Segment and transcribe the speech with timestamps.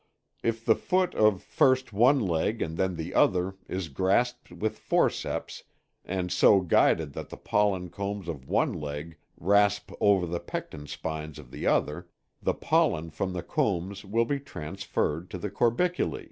[0.41, 5.61] If the foot of first one leg and then the other is grasped with forceps
[6.03, 11.37] and so guided that the pollen combs of one leg rasp over the pecten spines
[11.37, 12.09] of the other,
[12.41, 16.19] the pollen from the combs will be transferred to the corbiculæ.